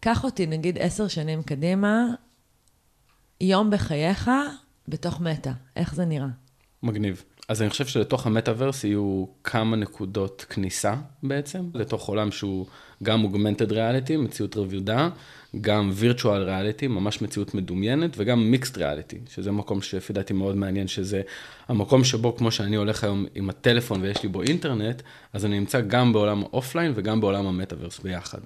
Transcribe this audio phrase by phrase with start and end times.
[0.00, 2.06] קח אותי נגיד עשר שנים קדימה,
[3.40, 4.30] יום בחייך
[4.88, 6.28] בתוך מטא, איך זה נראה?
[6.82, 7.24] מגניב.
[7.48, 12.66] אז אני חושב שלתוך המטאוורס יהיו כמה נקודות כניסה בעצם, לתוך עולם שהוא
[13.02, 15.08] גם אוגמנטד ריאליטי, מציאות רביודה,
[15.60, 20.88] גם וירטואל ריאליטי, ממש מציאות מדומיינת, וגם מיקסט ריאליטי, שזה מקום שלפי דעתי מאוד מעניין,
[20.88, 21.22] שזה
[21.68, 25.02] המקום שבו, כמו שאני הולך היום עם הטלפון ויש לי בו אינטרנט,
[25.32, 28.38] אז אני נמצא גם בעולם ה offline וגם בעולם המטאוורס ביחד.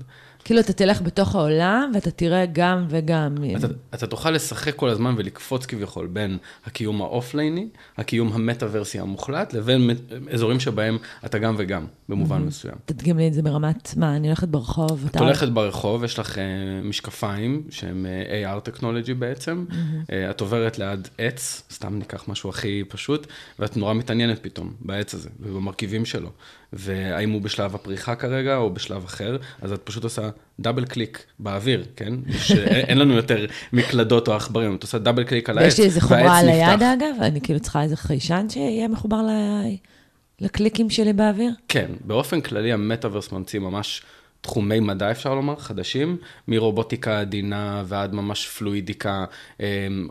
[0.44, 3.34] כאילו, אתה תלך בתוך העולם ואתה תראה גם וגם.
[3.57, 8.98] אתה, אתה תוכל לשחק כל הזמן ולקפוץ כביכול בין הקיום ה offlineי, הקיום ה metaverseי
[8.98, 9.90] המוחלט, לבין
[10.32, 12.46] אזורים שבהם אתה גם וגם, במובן mm-hmm.
[12.46, 12.75] מסוים.
[12.84, 15.07] תדגים לי את זה ברמת, מה, אני הולכת ברחוב?
[15.11, 15.16] את.
[15.16, 16.39] הולכת ברחוב, יש לך uh,
[16.84, 22.84] משקפיים, שהם uh, AR טכנולוגי בעצם, uh, את עוברת ליד עץ, סתם ניקח משהו הכי
[22.89, 23.26] פשוט,
[23.58, 26.30] ואת נורא מתעניינת פתאום בעץ הזה ובמרכיבים שלו.
[26.72, 30.30] והאם הוא בשלב הפריחה כרגע או בשלב אחר, אז את פשוט עושה
[30.61, 32.14] double click באוויר, כן?
[32.39, 36.00] שאין לנו יותר מקלדות או עכברים, את עושה double click על העץ, ויש לי איזה
[36.00, 39.20] חומרה על היד אגב, אני כאילו צריכה איזה חיישן שיהיה מחובר
[40.41, 41.53] לקליקים שלי באוויר?
[41.69, 44.03] כן, באופן כללי המטאוורס ממציא ממש
[44.45, 46.17] תחומי מדע, אפשר לומר, חדשים,
[46.48, 49.25] מרובוטיקה עדינה ועד ממש פלואידיקה.
[49.61, 49.64] אמ,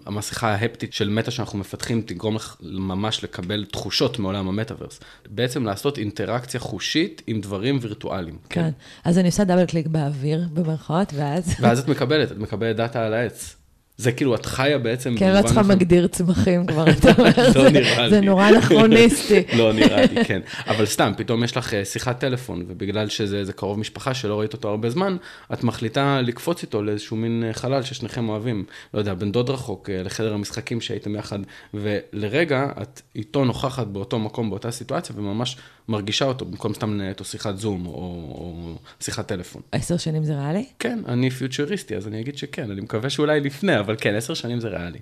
[0.05, 4.99] המסכה ההפטית של מטא שאנחנו מפתחים תגרום לך ממש לקבל תחושות מעולם המטאוורס.
[5.29, 8.37] בעצם לעשות אינטראקציה חושית עם דברים וירטואליים.
[8.49, 8.61] כן.
[8.61, 8.69] כן.
[9.03, 11.55] אז אני עושה double click באוויר, במרכאות, ואז...
[11.61, 13.62] ואז את מקבלת, את מקבלת data על העץ.
[14.03, 15.15] זה כאילו, את חיה בעצם...
[15.17, 17.31] כן, לא צריכה מגדיר צמחים כבר, אתה אומר.
[17.55, 18.09] לא נראה לי.
[18.09, 19.43] זה נורא אנכרוניסטי.
[19.59, 20.41] לא נראה לי, כן.
[20.67, 24.69] אבל סתם, פתאום יש לך אה, שיחת טלפון, ובגלל שזה קרוב משפחה שלא ראית אותו
[24.69, 25.17] הרבה זמן,
[25.53, 28.65] את מחליטה לקפוץ איתו לאיזשהו מין אה, חלל ששניכם אוהבים.
[28.93, 31.39] לא יודע, בן דוד רחוק, אה, לחדר המשחקים שהייתם יחד,
[31.73, 35.57] ולרגע את איתו נוכחת באותו מקום, באותה סיטואציה, וממש
[35.87, 39.61] מרגישה אותו, במקום סתם לנהל אותו שיחת זום או שיחת טלפון.
[39.71, 40.65] עשר שנים זה ריאלי?
[40.79, 44.59] כן, אני פיוטריסטי, אז אני אגיד שכן, אני מקווה שאולי לפני, אבל כן, עשר שנים
[44.59, 44.99] זה ריאלי.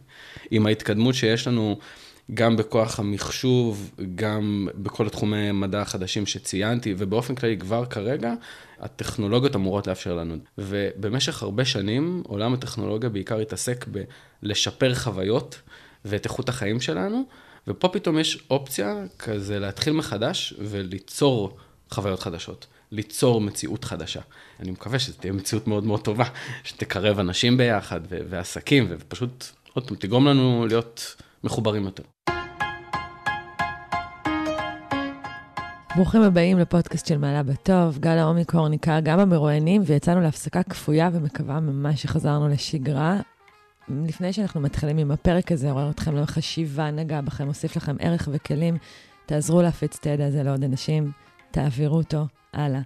[0.51, 1.77] עם ההתקדמות שיש לנו
[2.33, 8.33] גם בכוח המחשוב, גם בכל התחומי מדע החדשים שציינתי, ובאופן כללי כבר כרגע,
[8.79, 10.35] הטכנולוגיות אמורות לאפשר לנו.
[10.57, 13.85] ובמשך הרבה שנים, עולם הטכנולוגיה בעיקר התעסק
[14.43, 15.61] בלשפר חוויות
[16.05, 17.23] ואת איכות החיים שלנו,
[17.67, 21.57] ופה פתאום יש אופציה כזה להתחיל מחדש וליצור
[21.89, 22.67] חוויות חדשות.
[22.91, 24.21] ליצור מציאות חדשה.
[24.59, 26.25] אני מקווה שזו תהיה מציאות מאוד מאוד טובה,
[26.63, 32.03] שתקרב אנשים ביחד ו- ועסקים, ופשוט, עוד פעם, תגרום לנו להיות מחוברים יותר.
[35.95, 37.99] ברוכים הבאים לפודקאסט של מעלה בטוב.
[37.99, 43.19] גל האומיקור ניכר גם במרואיינים, ויצאנו להפסקה כפויה ומקווה ממש שחזרנו לשגרה.
[43.89, 48.77] לפני שאנחנו מתחילים עם הפרק הזה, עורר אתכם לחשיבה, נגע בכם, מוסיף לכם ערך וכלים,
[49.25, 51.11] תעזרו להפיץ את הידע הזה לעוד אנשים,
[51.51, 52.81] תעבירו אותו הלאה.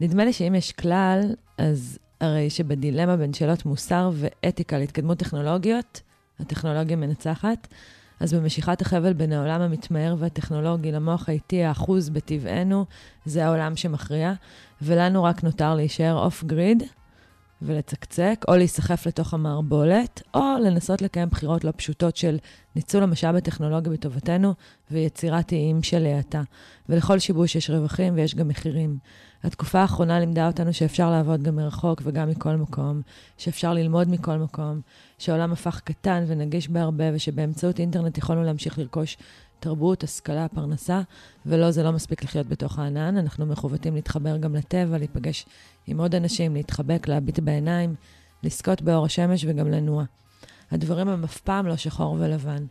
[0.00, 6.00] נדמה לי שאם יש כלל, אז הרי שבדילמה בין שאלות מוסר ואתיקה להתקדמות טכנולוגיות,
[6.40, 7.68] הטכנולוגיה מנצחת,
[8.20, 12.84] אז במשיכת החבל בין העולם המתמהר והטכנולוגי למוח האיטי האחוז בטבענו,
[13.24, 14.32] זה העולם שמכריע,
[14.82, 16.82] ולנו רק נותר להישאר אוף גריד
[17.62, 22.38] ולצקצק, או להיסחף לתוך המערבולת, או לנסות לקיים בחירות לא פשוטות של
[22.76, 24.54] ניצול המשאב הטכנולוגי בטובתנו
[24.90, 26.42] ויצירת איים של האטה.
[26.88, 28.98] ולכל שיבוש יש רווחים ויש גם מחירים.
[29.44, 33.02] התקופה האחרונה לימדה אותנו שאפשר לעבוד גם מרחוק וגם מכל מקום,
[33.38, 34.80] שאפשר ללמוד מכל מקום,
[35.18, 39.16] שהעולם הפך קטן ונגיש בהרבה, ושבאמצעות אינטרנט יכולנו להמשיך לרכוש
[39.60, 41.00] תרבות, השכלה, פרנסה,
[41.46, 45.46] ולא, זה לא מספיק לחיות בתוך הענן, אנחנו מחוותים להתחבר גם לטבע, להיפגש
[45.86, 47.94] עם עוד אנשים, להתחבק, להביט בעיניים,
[48.42, 50.04] לזכות באור השמש וגם לנוע.
[50.70, 52.66] הדברים הם אף פעם לא שחור ולבן.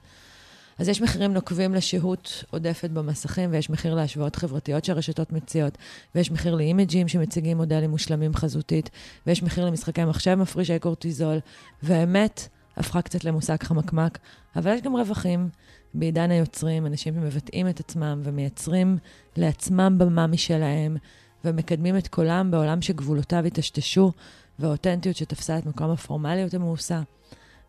[0.79, 5.77] אז יש מחירים נוקבים לשהות עודפת במסכים, ויש מחיר להשוואות חברתיות שהרשתות מציעות,
[6.15, 8.89] ויש מחיר לאימג'ים שמציגים מודלים מושלמים חזותית,
[9.27, 11.37] ויש מחיר למשחקי מחשב מפרישי קורטיזול,
[11.83, 14.19] והאמת הפכה קצת למושג חמקמק,
[14.55, 15.49] אבל יש גם רווחים.
[15.93, 18.97] בעידן היוצרים, אנשים שמבטאים את עצמם ומייצרים
[19.37, 20.97] לעצמם במה משלהם,
[21.45, 24.11] ומקדמים את קולם בעולם שגבולותיו היטשטשו,
[24.59, 27.01] והאותנטיות שתפסה את מקום הפורמליות המאוסה.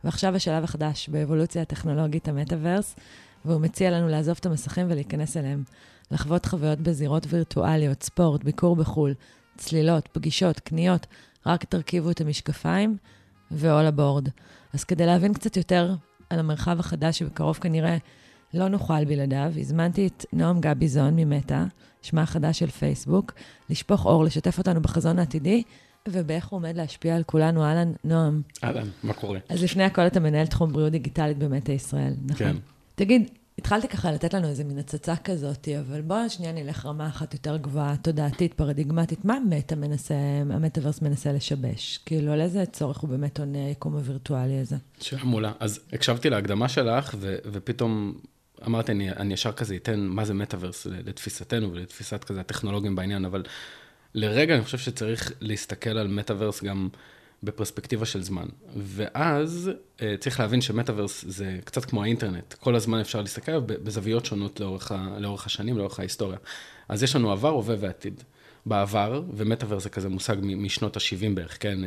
[0.05, 2.97] ועכשיו השלב החדש באבולוציה הטכנולוגית המטאוורס,
[3.45, 5.65] והוא מציע לנו לעזוב את המסכים ולהיכנס אליהם.
[6.11, 9.15] לחוות חוויות בזירות וירטואליות, ספורט, ביקור בחו"ל,
[9.57, 11.07] צלילות, פגישות, קניות,
[11.47, 12.97] רק תרכיבו את המשקפיים
[13.51, 14.31] ו-all aboard.
[14.77, 15.95] אז כדי להבין קצת יותר
[16.31, 17.97] על המרחב החדש שבקרוב כנראה
[18.55, 21.65] לא נוכל בלעדיו, הזמנתי את נועם גביזון ממטא,
[22.03, 23.33] שמה החדש של פייסבוק,
[23.71, 25.63] לשפוך אור, לשתף אותנו בחזון העתידי
[26.09, 27.65] ובאיך הוא עומד להשפיע על כולנו.
[27.65, 28.43] אהלן, נועם.
[28.65, 29.39] אהלן, מה קורה?
[29.49, 32.37] אז לפני הכל אתה מנהל תחום בריאות דיגיטלית במטה ישראל, נכון?
[32.37, 32.57] כן.
[32.95, 37.35] תגיד, התחלתי ככה לתת לנו איזה מין הצצה כזאת, אבל בואו שנייה נלך רמה אחת
[37.35, 39.25] יותר גבוהה, תודעתית, פרדיגמטית.
[39.25, 40.15] מה המטה מנסה,
[40.51, 41.99] המטאוורס מנסה לשבש?
[42.07, 44.77] כאילו, על איזה צורך הוא באמת עונה היקום הווירטואלי הזה?
[45.01, 45.53] שאלה מעולה.
[45.61, 48.15] אז הקשבתי להקדמה שלך, ו- ופתאום
[48.67, 53.43] אמרתי, אני, אני ישר כזה אתן מה זה מטאוורס לתפיסתנו ולתפיסת כזה הטכנולוגים בעניין, אבל
[54.15, 56.89] לרגע אני חושב שצריך להסתכל על מטאוורס גם
[57.47, 58.47] בפרספקטיבה של זמן.
[58.77, 59.71] ואז
[60.03, 64.93] אה, צריך להבין שמטאוורס זה קצת כמו האינטרנט, כל הזמן אפשר להסתכל בזוויות שונות לאורך,
[64.93, 66.39] ה, לאורך השנים, לאורך ההיסטוריה.
[66.89, 68.23] אז יש לנו עבר, הווה ועתיד.
[68.69, 71.79] בעבר, ומטאוורס זה כזה מושג משנות ה-70 בערך, כן?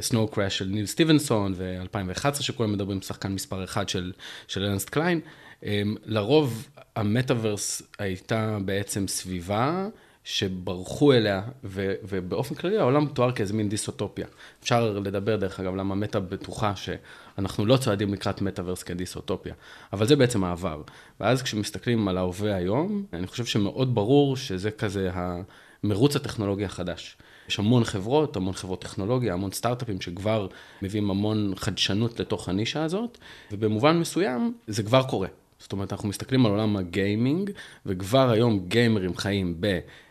[0.00, 4.12] Snow uh, Crash של ניל סטיבנסון, ו-2011 שכולם מדברים, שחקן מספר אחד של,
[4.48, 5.20] של ארנסט קליין.
[5.60, 5.64] Um,
[6.04, 9.88] לרוב המטאוורס הייתה בעצם סביבה
[10.24, 14.26] שברחו אליה, ו, ובאופן כללי העולם תואר כאיזה מין דיסטופיה.
[14.62, 19.54] אפשר לדבר, דרך אגב, למה מטא בטוחה שאנחנו לא צועדים לקראת מטאוורס כדיסאוטופיה,
[19.92, 20.82] אבל זה בעצם העבר.
[21.20, 27.16] ואז כשמסתכלים על ההווה היום, אני חושב שמאוד ברור שזה כזה המרוץ הטכנולוגי החדש.
[27.48, 30.48] יש המון חברות, המון חברות טכנולוגיה, המון סטארט-אפים שכבר
[30.82, 33.18] מביאים המון חדשנות לתוך הנישה הזאת,
[33.52, 35.28] ובמובן מסוים זה כבר קורה.
[35.64, 37.50] זאת אומרת, אנחנו מסתכלים על עולם הגיימינג,
[37.86, 39.60] וכבר היום גיימרים חיים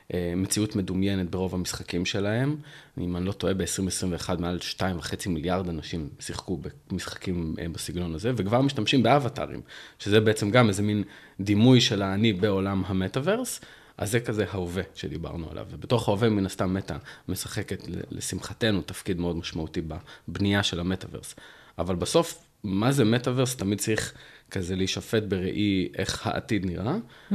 [0.09, 2.55] במציאות מדומיינת ברוב המשחקים שלהם.
[2.97, 6.59] אם אני לא טועה, ב-2021 מעל 2.5 מיליארד אנשים שיחקו
[6.89, 9.61] במשחקים אה, בסגנון הזה, וכבר משתמשים באבטארים,
[10.00, 11.03] שזה בעצם גם איזה מין
[11.39, 13.61] דימוי של האני בעולם המטאוורס.
[13.97, 16.95] אז זה כזה ההווה שדיברנו עליו, ובתוך ההווה מן הסתם מטא
[17.27, 19.81] משחקת לשמחתנו תפקיד מאוד משמעותי
[20.27, 21.35] בבנייה של המטאוורס.
[21.77, 23.55] אבל בסוף, מה זה מטאוורס?
[23.55, 24.13] תמיד צריך
[24.53, 27.33] כזה להישפט בראי איך העתיד נראה, mm-hmm.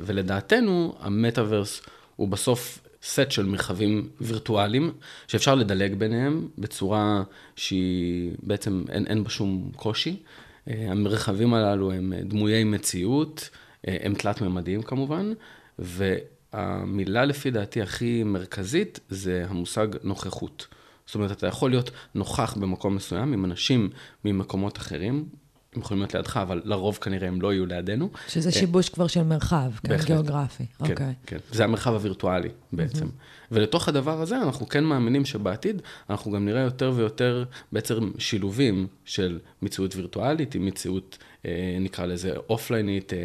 [0.00, 1.82] ולדעתנו המטאוורס
[2.16, 4.92] הוא בסוף סט של מרחבים וירטואליים,
[5.26, 7.22] שאפשר לדלג ביניהם בצורה
[7.56, 10.22] שהיא בעצם אין, אין בה שום קושי.
[10.68, 13.50] אה, המרחבים הללו הם דמויי מציאות,
[13.88, 15.32] אה, הם תלת-ממדיים כמובן,
[15.78, 20.66] והמילה לפי דעתי הכי מרכזית זה המושג נוכחות.
[21.06, 23.90] זאת אומרת, אתה יכול להיות נוכח במקום מסוים עם אנשים
[24.24, 25.28] ממקומות אחרים,
[25.76, 28.10] הם יכולים להיות לידך, אבל לרוב כנראה הם לא יהיו לידינו.
[28.28, 30.66] שזה שיבוש כבר של מרחב, כן, גיאוגרפי.
[30.78, 31.14] כן, אוקיי.
[31.26, 31.36] כן.
[31.52, 33.06] זה המרחב הווירטואלי בעצם.
[33.52, 39.38] ולתוך הדבר הזה אנחנו כן מאמינים שבעתיד אנחנו גם נראה יותר ויותר בעצם שילובים של
[39.62, 43.18] מציאות וירטואלית עם מציאות, אה, נקרא לזה אופליינית, אה,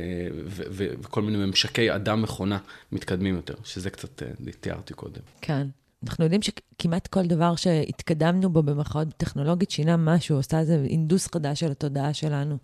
[0.47, 2.57] וכל מיני ממשקי אדם-מכונה
[2.91, 4.27] מתקדמים יותר, שזה קצת אה,
[4.59, 5.21] תיארתי קודם.
[5.41, 5.67] כן.
[6.03, 11.59] אנחנו יודעים שכמעט כל דבר שהתקדמנו בו במחאות טכנולוגית שינה משהו, עושה איזה אינדוס חדש
[11.59, 12.57] של התודעה שלנו.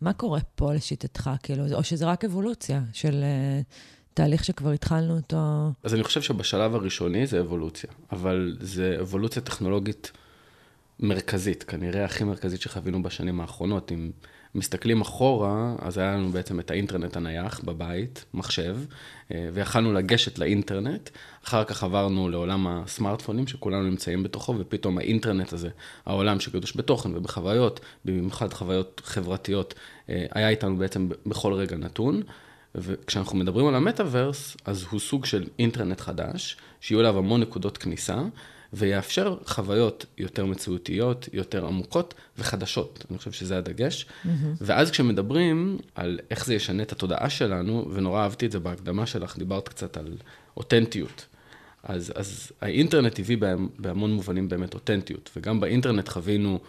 [0.00, 3.64] מה קורה פה לשיטתך, כאילו, או שזה רק אבולוציה של uh,
[4.14, 5.70] תהליך שכבר התחלנו אותו?
[5.82, 10.12] אז אני חושב שבשלב הראשוני זה אבולוציה, אבל זה אבולוציה טכנולוגית
[11.00, 13.92] מרכזית, כנראה הכי מרכזית שחווינו בשנים האחרונות.
[13.92, 14.10] אם
[14.56, 18.76] מסתכלים אחורה, אז היה לנו בעצם את האינטרנט הנייח בבית, מחשב,
[19.32, 21.10] אה, ויכלנו לגשת לאינטרנט.
[21.44, 25.68] אחר כך עברנו לעולם הסמארטפונים, שכולנו נמצאים בתוכו, ופתאום האינטרנט הזה,
[26.06, 29.74] העולם שקדוש בתוכן ובחוויות, במיוחד חוויות חברתיות,
[30.08, 32.22] אה, היה איתנו בעצם בכל רגע נתון.
[32.74, 38.22] וכשאנחנו מדברים על המטאוורס, אז הוא סוג של אינטרנט חדש, שיהיו אליו המון נקודות כניסה,
[38.72, 43.04] ויאפשר חוויות יותר מציאותיות, יותר עמוקות וחדשות.
[43.10, 44.06] אני חושב שזה הדגש.
[44.06, 44.28] Mm-hmm.
[44.60, 49.38] ואז כשמדברים על איך זה ישנה את התודעה שלנו, ונורא אהבתי את זה בהקדמה שלך,
[49.38, 50.16] דיברת קצת על
[50.56, 51.26] אותנטיות.
[51.82, 53.36] אז, אז האינטרנט הביא
[53.78, 56.60] בהמון מובנים באמת אותנטיות, וגם באינטרנט חווינו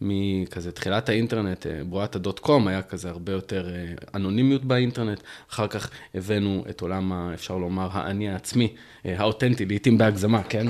[0.00, 5.20] מכזה תחילת האינטרנט, אה, בועת הדוט קום, היה כזה הרבה יותר אה, אנונימיות באינטרנט.
[5.50, 8.72] אחר כך הבאנו את עולם, אפשר לומר, האני העצמי,
[9.06, 10.66] אה, האותנטי, לעיתים בהגזמה, כן?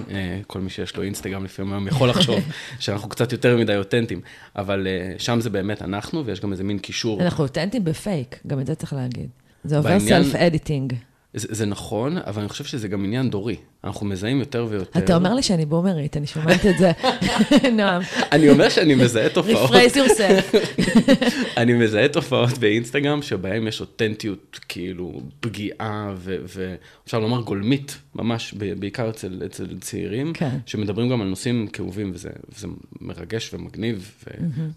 [0.47, 2.39] כל מי שיש לו אינסטגרם לפעמים היום יכול לחשוב
[2.81, 4.21] שאנחנו קצת יותר מדי אותנטיים,
[4.57, 4.87] אבל
[5.19, 7.23] שם זה באמת אנחנו, ויש גם איזה מין קישור.
[7.23, 9.29] אנחנו אותנטיים בפייק, גם את זה צריך להגיד.
[9.65, 10.95] זה עובר self editing.
[11.37, 13.57] זה, זה נכון, אבל אני חושב שזה גם עניין דורי.
[13.85, 14.99] אנחנו מזהים יותר ויותר...
[14.99, 16.93] אתה אומר לי שאני בומרית, אני שומעת את זה.
[17.79, 18.03] נועם.
[18.33, 19.57] אני אומר שאני מזהה תופעות...
[19.57, 20.53] rephrase yourself.
[21.57, 29.43] אני מזהה תופעות באינסטגרם שבהן יש אותנטיות, כאילו, פגיעה, ואפשר לומר גולמית, ממש, בעיקר אצל,
[29.47, 30.59] אצל צעירים, כן.
[30.67, 32.67] שמדברים גם על נושאים כאובים, וזה, וזה
[33.01, 34.31] מרגש ומגניב, ו,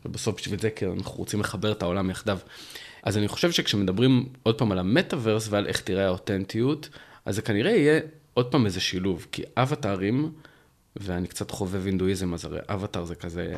[0.05, 2.37] ובסוף בשביל זה, כי אנחנו רוצים לחבר את העולם יחדיו.
[3.03, 6.89] אז אני חושב שכשמדברים עוד פעם על המטאוורס ועל איך תראה האותנטיות,
[7.25, 7.99] אז זה כנראה יהיה
[8.33, 10.31] עוד פעם איזה שילוב, כי אבטארים,
[10.95, 13.55] ואני קצת חובב הינדואיזם, אז הרי אבטאר זה כזה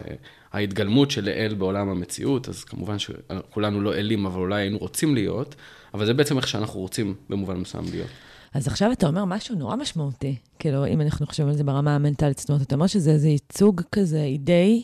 [0.51, 5.55] ההתגלמות של אל בעולם המציאות, אז כמובן שכולנו לא אלים, אבל אולי היינו רוצים להיות,
[5.93, 8.09] אבל זה בעצם איך שאנחנו רוצים במובן מסוים להיות.
[8.53, 12.39] אז עכשיו אתה אומר משהו נורא משמעותי, כאילו, אם אנחנו חושבים על זה ברמה המנטלית,
[12.39, 14.83] זאת אומרת, אתה אומר שזה איזה ייצוג כזה אידאי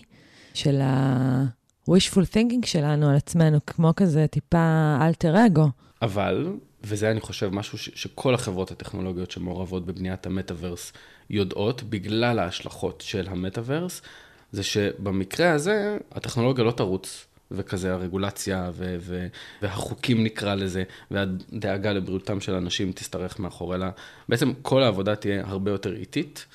[0.54, 1.46] של ה...
[1.90, 5.70] wishful thinking שלנו על עצמנו, כמו כזה טיפה אלטר אגו.
[6.02, 6.54] אבל,
[6.84, 10.94] וזה אני חושב משהו ש- שכל החברות הטכנולוגיות שמעורבות בבניית המטאוורס
[11.30, 14.02] יודעות, בגלל ההשלכות של המטאוורס,
[14.52, 17.26] זה שבמקרה הזה, הטכנולוגיה לא תרוץ.
[17.52, 19.28] וכזה הרגולציה ו- ו-
[19.62, 23.90] והחוקים נקרא לזה, והדאגה לבריאותם של אנשים תשתרך מאחורי לה.
[24.30, 26.46] בעצם כל העבודה תהיה הרבה יותר איטית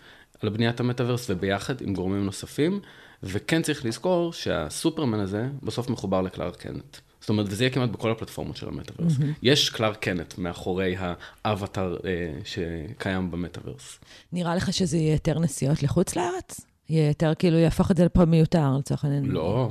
[0.42, 2.80] על בניית המטאוורס וביחד עם גורמים נוספים,
[3.22, 6.96] וכן צריך לזכור שהסופרמן הזה בסוף מחובר לקלארק קנט.
[7.20, 9.16] זאת אומרת, וזה יהיה כמעט בכל הפלטפורמות של המטאוורס.
[9.16, 9.24] Mm-hmm.
[9.42, 10.96] יש קלארק קנט מאחורי
[11.44, 13.98] האבטאר אה, שקיים במטאוורס.
[14.32, 16.60] נראה לך שזה יהיה יותר נסיעות לחוץ לארץ?
[16.88, 19.24] יהיה יותר, כאילו, יהפוך את זה לפה מיותר, לצורך העניין.
[19.24, 19.70] לא,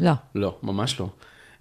[0.00, 0.12] לא.
[0.34, 1.08] לא, ממש לא.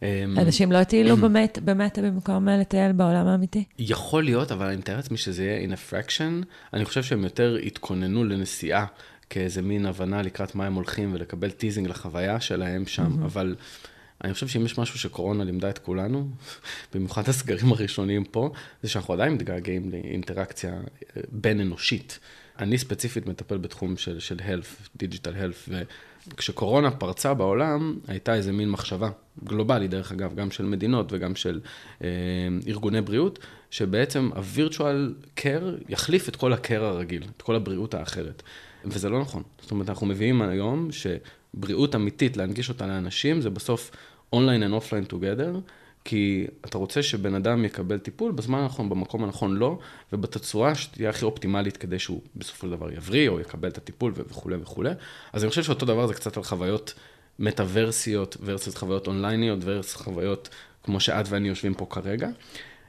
[0.02, 3.64] אמ, אנשים לא יטיילו באמת, באמת במקום לטייל בעולם האמיתי?
[3.80, 6.46] יכול להיות, אבל אני מתאר לעצמי שזה יהיה in a fraction.
[6.74, 8.86] אני חושב שהם יותר יתכוננו לנסיעה
[9.32, 13.26] כאיזה מין הבנה לקראת מה הם הולכים ולקבל teasing לחוויה שלהם שם, mm-hmm.
[13.26, 13.56] אבל
[14.24, 16.28] אני חושב שאם יש משהו שקורונה לימדה את כולנו,
[16.94, 18.50] במיוחד הסגרים הראשוניים פה,
[18.84, 22.20] זה שאנחנו עדיין מתגעגעים לאינטראקציה אה, בין אנושית.
[22.62, 25.72] אני ספציפית מטפל בתחום של, של health, digital health,
[26.34, 29.10] וכשקורונה פרצה בעולם, הייתה איזה מין מחשבה,
[29.44, 31.60] גלובלי דרך אגב, גם של מדינות וגם של
[32.04, 32.08] אה,
[32.68, 33.40] ארגוני בריאות,
[33.72, 38.44] שבעצם ה-virtual care יחליף את כל ה-care הרגיל, את כל הבריאות האחרת.
[38.86, 39.44] וזה לא נכון.
[39.62, 43.92] זאת אומרת, אנחנו מביאים היום שבריאות אמיתית, להנגיש אותה לאנשים, זה בסוף
[44.34, 45.58] אונליין and אופליין together,
[46.04, 49.80] כי אתה רוצה שבן אדם יקבל טיפול בזמן הנכון, במקום הנכון לא,
[50.14, 54.56] ובתצורה שתהיה הכי אופטימלית כדי שהוא בסופו של דבר יבריא, או יקבל את הטיפול וכולי
[54.56, 54.90] וכולי.
[55.34, 56.94] אז אני חושב שאותו דבר זה קצת על חוויות
[57.40, 60.50] מטאוורסיות, versus חוויות אונלייניות, versus חוויות
[60.84, 62.30] כמו שאת ואני יושבים פה כרגע.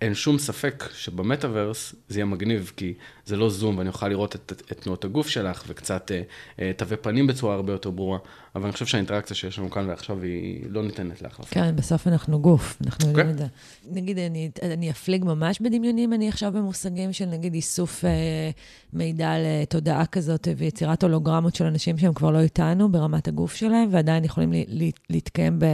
[0.01, 2.95] אין שום ספק שבמטאוורס זה יהיה מגניב, כי
[3.27, 6.23] זה לא זום ואני אוכל לראות את, את, את תנועות הגוף שלך וקצת אה,
[6.61, 8.19] אה, תווי פנים בצורה הרבה יותר ברורה,
[8.57, 11.51] אבל אני חושב שהאינטראקציה שיש לנו כאן ועכשיו היא לא ניתנת להחלפה.
[11.51, 13.33] כן, בסוף אנחנו גוף, אנחנו יודעים כן.
[13.33, 13.47] את זה.
[13.91, 18.11] נגיד, אני, אני אפליג ממש בדמיונים, אני עכשיו במושגים של נגיד איסוף אה,
[18.93, 24.25] מידע לתודעה כזאת ויצירת הולוגרמות של אנשים שהם כבר לא איתנו ברמת הגוף שלהם, ועדיין
[24.25, 25.65] יכולים לי, לי, להתקיים ב,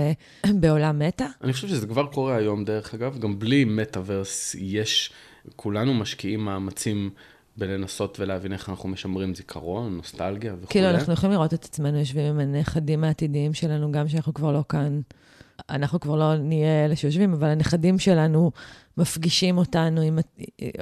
[0.60, 1.26] בעולם מטא.
[1.42, 5.10] אני חושב שזה כבר קורה היום, דרך אגב, גם בלי מטאוורס יש,
[5.56, 7.10] כולנו משקיעים מאמצים
[7.58, 10.70] בלנסות ולהבין איך אנחנו משמרים זיכרון, נוסטלגיה וכו'.
[10.70, 14.64] כאילו, אנחנו יכולים לראות את עצמנו יושבים עם הנכדים העתידיים שלנו, גם שאנחנו כבר לא
[14.68, 15.00] כאן.
[15.70, 18.50] אנחנו כבר לא נהיה אלה שיושבים, אבל הנכדים שלנו
[18.98, 20.18] מפגישים אותנו עם,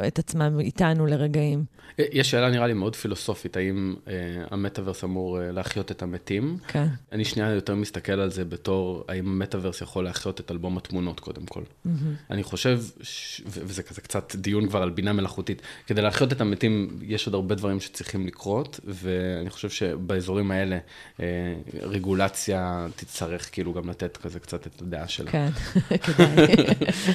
[0.07, 1.65] את עצמם איתנו לרגעים.
[1.99, 4.13] יש שאלה נראה לי מאוד פילוסופית, האם אה,
[4.51, 6.59] המטאוורס אמור אה, להחיות את המתים?
[6.69, 6.87] כן.
[7.13, 11.47] אני שנייה יותר מסתכל על זה בתור, האם המטאוורס יכול להחיות את אלבום התמונות קודם
[11.47, 11.63] כל.
[11.63, 11.91] Mm-hmm.
[12.31, 13.43] אני חושב, ש...
[13.47, 17.55] וזה כזה קצת דיון כבר על בינה מלאכותית, כדי להחיות את המתים יש עוד הרבה
[17.55, 20.79] דברים שצריכים לקרות, ואני חושב שבאזורים האלה
[21.21, 21.27] אה,
[21.83, 25.31] רגולציה תצטרך כאילו גם לתת כזה קצת את הדעה שלה.
[25.31, 25.49] כן,
[26.05, 26.55] כדאי.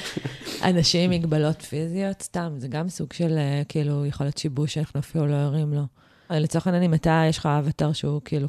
[0.94, 5.00] אנשים עם מגבלות פיזיות, סתם, זה גם סוג של, אה, כאילו, יכול להיות שיבוש שאנחנו
[5.00, 5.82] אפילו לא ערים לו.
[6.30, 8.48] לצורך העניין, אם אתה, יש לך אבטר שהוא כאילו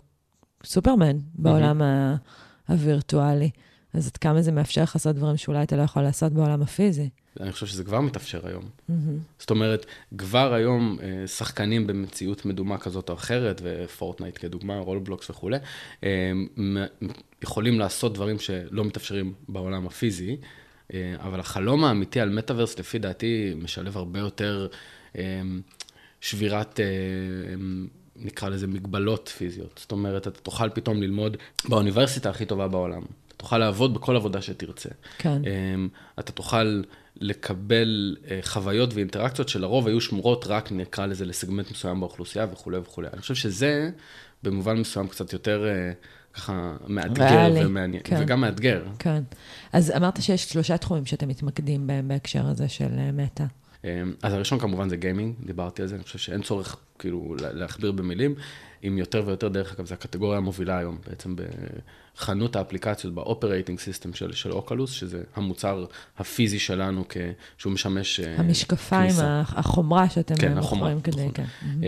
[0.65, 2.15] סופרמן בעולם ה-
[2.67, 3.49] הווירטואלי,
[3.93, 7.09] אז עד כמה זה מאפשר לך לעשות דברים שאולי אתה לא יכול לעשות בעולם הפיזי.
[7.39, 8.63] אני חושב שזה כבר מתאפשר היום.
[9.39, 9.85] זאת אומרת,
[10.17, 15.57] כבר היום אה, שחקנים במציאות מדומה כזאת או אחרת, ופורטנייט כדוגמה, רולבלוקס וכולי,
[16.03, 16.31] אה,
[17.43, 20.35] יכולים לעשות דברים שלא מתאפשרים בעולם הפיזי, אה,
[21.17, 24.67] אבל החלום האמיתי על מטאוורס, לפי דעתי, משלב הרבה יותר
[25.17, 25.41] אה,
[26.21, 26.85] שבירת, אה,
[28.15, 29.79] נקרא לזה מגבלות פיזיות.
[29.81, 31.37] זאת אומרת, אתה תוכל פתאום ללמוד
[31.69, 33.01] באוניברסיטה הכי טובה בעולם.
[33.01, 34.89] אתה תוכל לעבוד בכל עבודה שתרצה.
[35.17, 35.41] כן.
[36.19, 36.81] אתה תוכל
[37.21, 43.07] לקבל אה, חוויות ואינטראקציות שלרוב היו שמורות רק, נקרא לזה, לסגמנט מסוים באוכלוסייה וכולי וכולי.
[43.13, 43.89] אני חושב שזה
[44.43, 45.91] במובן מסוים קצת יותר אה,
[46.33, 48.17] ככה מאתגר ריאלי, ומעניין, כן.
[48.21, 48.83] וגם מאתגר.
[48.99, 49.23] כן.
[49.73, 53.43] אז אמרת שיש שלושה תחומים שאתם מתמקדים בהם בהקשר הזה של אה, מטא.
[53.83, 53.89] אמ,
[54.23, 57.91] אז הראשון כמובן זה גיימינג, דיברתי על זה, אני חושב שאין צורך כאילו לה- להכביר
[57.91, 58.35] במילים.
[58.85, 61.35] עם יותר ויותר, דרך אגב, זו הקטגוריה המובילה היום, בעצם
[62.15, 65.85] בחנות האפליקציות, ב-Operating System של, של אוקלוס, שזה המוצר
[66.17, 67.17] הפיזי שלנו, כ...
[67.57, 69.41] שהוא משמש אה, המשקפיים, כניסה.
[69.47, 71.29] החומרה שאתם כן, אה, החומרה, מוכרים כדי.
[71.33, 71.45] כן.
[71.83, 71.85] אמ,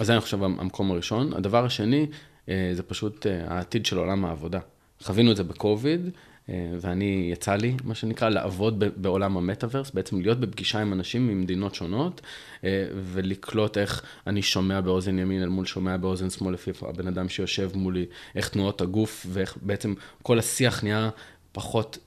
[0.00, 1.32] אז זה אני חושב המקום הראשון.
[1.32, 2.06] הדבר השני,
[2.46, 4.60] זה פשוט אה, העתיד של עולם העבודה.
[5.02, 6.10] חווינו את זה בקוביד,
[6.48, 11.74] אה, ואני, יצא לי, מה שנקרא, לעבוד בעולם המטאוורס, בעצם להיות בפגישה עם אנשים ממדינות
[11.74, 12.20] שונות,
[12.64, 17.28] אה, ולקלוט איך אני שומע באוזן ימין אל מול שומע באוזן שמאל, לפי הבן אדם
[17.28, 21.10] שיושב מולי, איך תנועות הגוף, ואיך בעצם כל השיח נהיה
[21.52, 21.98] פחות...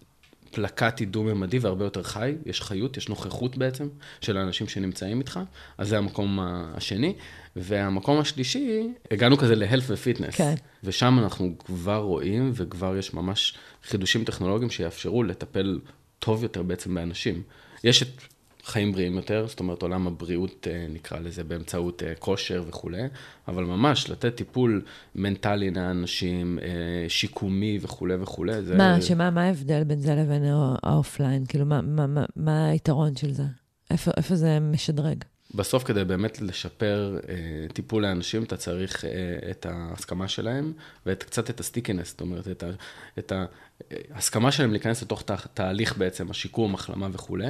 [0.56, 3.88] פלקטי דו-ממדי והרבה יותר חי, יש חיות, יש נוכחות בעצם
[4.22, 5.40] של האנשים שנמצאים איתך,
[5.78, 7.16] אז זה המקום השני.
[7.56, 10.36] והמקום השלישי, הגענו כזה להלף ופיטנס.
[10.36, 10.56] כן.
[10.84, 15.80] ושם אנחנו כבר רואים, וכבר יש ממש חידושים טכנולוגיים שיאפשרו לטפל
[16.20, 17.44] טוב יותר בעצם באנשים.
[17.84, 18.22] יש את
[18.66, 23.02] חיים בריאים יותר, זאת אומרת עולם הבריאות אה, נקרא לזה באמצעות אה, כושר וכולי,
[23.48, 24.82] אבל ממש לתת טיפול
[25.16, 26.70] מנטלי לאנשים, אה,
[27.10, 28.62] שיקומי וכולי וכולי.
[28.62, 28.78] זה...
[28.78, 30.44] מה, שמה, מה ההבדל בין זה לבין
[30.84, 31.46] ה offline?
[31.46, 33.44] כאילו, מה, מה, מה, מה היתרון של זה?
[33.92, 35.24] איפה, איפה זה משדרג?
[35.56, 37.36] בסוף, כדי באמת לשפר אה,
[37.74, 39.12] טיפול לאנשים, אתה צריך אה,
[39.52, 40.74] את ההסכמה שלהם
[41.06, 42.68] וקצת את ה stickiness, זאת אומרת, את, ה,
[43.20, 43.34] את
[44.12, 47.48] ההסכמה שלהם להיכנס לתוך תה, תהליך בעצם, השיקום, החלמה וכולי,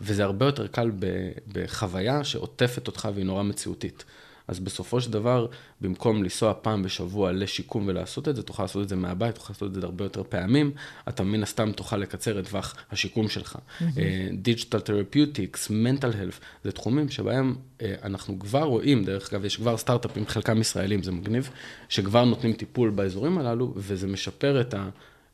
[0.00, 1.06] וזה הרבה יותר קל ב,
[1.52, 4.04] בחוויה שעוטפת אותך והיא נורא מציאותית.
[4.48, 5.46] אז בסופו של דבר,
[5.80, 9.68] במקום לנסוע פעם בשבוע לשיקום ולעשות את זה, תוכל לעשות את זה מהבית, תוכל לעשות
[9.68, 10.70] את זה הרבה יותר פעמים,
[11.08, 13.56] אתה מן הסתם תוכל לקצר את טווח השיקום שלך.
[14.32, 19.76] digital therapeutics, mental health, זה תחומים שבהם uh, אנחנו כבר רואים, דרך אגב, יש כבר
[19.76, 21.50] סטארט-אפים, חלקם ישראלים, זה מגניב,
[21.88, 24.74] שכבר נותנים טיפול באזורים הללו, וזה משפר את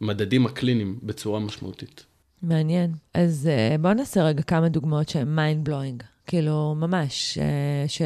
[0.00, 2.04] המדדים הקליניים בצורה משמעותית.
[2.42, 2.92] מעניין.
[3.14, 6.13] אז uh, בואו נעשה רגע כמה דוגמאות שהן mind blowing.
[6.26, 7.38] כאילו, ממש.
[7.38, 8.02] אה, ש...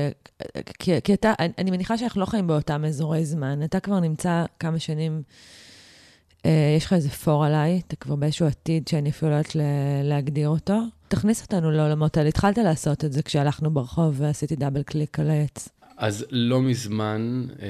[0.78, 3.62] כי, כי אתה, אני מניחה שאנחנו לא חיים באותם אזורי זמן.
[3.64, 5.22] אתה כבר נמצא כמה שנים,
[6.46, 9.56] אה, יש לך איזה פור עליי, אתה כבר באיזשהו עתיד שאני אפילו לא יודעת
[10.04, 10.78] להגדיר אותו.
[11.08, 12.28] תכניס אותנו לעולמות האלה.
[12.28, 15.68] התחלת לעשות את זה כשהלכנו ברחוב ועשיתי דאבל קליק על העץ.
[15.98, 17.66] אז לא מזמן אה,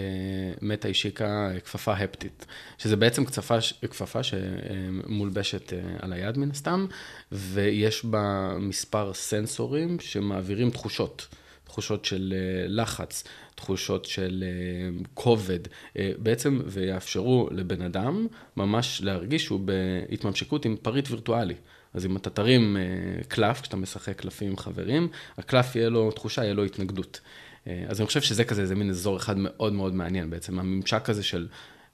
[0.62, 2.46] מתה השיקה כפפה הפטית,
[2.78, 3.58] שזה בעצם כפפה,
[3.90, 6.86] כפפה שמולבשת אה, על היד מן הסתם,
[7.32, 11.26] ויש בה מספר סנסורים שמעבירים תחושות,
[11.64, 15.60] תחושות של אה, לחץ, תחושות של אה, כובד,
[15.98, 21.54] אה, בעצם, ויאפשרו לבן אדם ממש להרגיש שהוא בהתממשקות עם פריט וירטואלי.
[21.94, 22.82] אז אם אתה תרים אה,
[23.28, 25.08] קלף, כשאתה משחק קלפים עם חברים,
[25.38, 27.20] הקלף יהיה לו תחושה, יהיה לו התנגדות.
[27.68, 31.10] אה, אז אני חושב שזה כזה, זה מין אזור אחד מאוד מאוד מעניין בעצם, הממשק
[31.10, 31.48] הזה של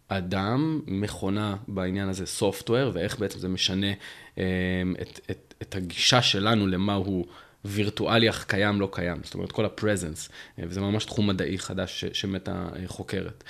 [0.08, 3.92] אדם, מכונה בעניין הזה, software, ואיך בעצם זה משנה
[4.38, 4.44] אה,
[5.02, 7.26] את, את, את הגישה שלנו למה הוא
[7.64, 9.16] וירטואלי אך קיים, לא קיים.
[9.24, 13.44] זאת אומרת, כל ה-presence, אה, וזה ממש תחום מדעי חדש שמתה חוקרת.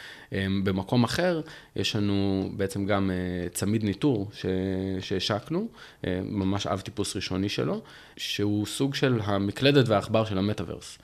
[0.64, 1.40] במקום אחר,
[1.76, 3.10] יש לנו בעצם גם
[3.52, 4.30] צמיד ניטור
[5.00, 5.68] שהשקנו,
[6.22, 7.82] ממש אב טיפוס ראשוני שלו,
[8.16, 10.98] שהוא סוג של המקלדת והעכבר של המטאוורס.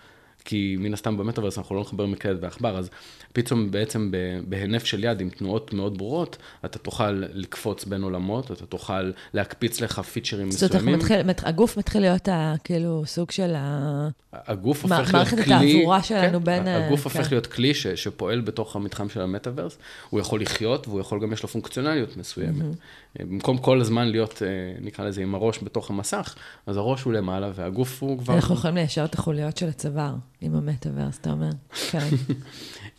[0.45, 2.91] כי מן הסתם במטאוורס אנחנו לא נחבר מקלדת ועכבר, אז
[3.33, 4.11] פתאום בעצם
[4.49, 9.81] בהינף של יד עם תנועות מאוד ברורות, אתה תוכל לקפוץ בין עולמות, אתה תוכל להקפיץ
[9.81, 11.01] לך פיצ'רים מסוימים.
[11.01, 12.29] זאת אומרת, הגוף מתחיל להיות
[12.65, 14.09] כאילו סוג של ה...
[14.33, 15.19] הגוף הופך להיות כלי...
[15.19, 16.69] מערכת התעבורה שלנו כן, בין...
[16.69, 17.19] הגוף כן.
[17.19, 19.79] הופך להיות כלי ש, שפועל בתוך המתחם של המטאוורס,
[20.11, 22.63] הוא יכול לחיות והוא יכול גם, יש לו פונקציונליות מסוימת.
[22.63, 23.23] Mm-hmm.
[23.23, 24.49] במקום כל הזמן להיות, אה,
[24.81, 26.35] נקרא לזה, עם הראש בתוך המסך,
[26.67, 28.35] אז הראש הוא למעלה והגוף הוא כבר...
[28.35, 31.51] אנחנו יכולים ליישר את החוליות של הצוואר עם המטאוורס, אתה אומר.
[31.91, 32.09] כן.